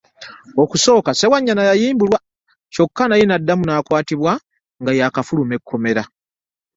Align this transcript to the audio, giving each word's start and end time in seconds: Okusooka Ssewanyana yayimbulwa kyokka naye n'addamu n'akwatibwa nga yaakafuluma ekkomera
Okusooka 0.63 1.09
Ssewanyana 1.13 1.61
yayimbulwa 1.69 2.17
kyokka 2.73 3.03
naye 3.07 3.23
n'addamu 3.25 3.63
n'akwatibwa 3.65 4.31
nga 4.81 4.91
yaakafuluma 4.99 5.53
ekkomera 5.57 6.03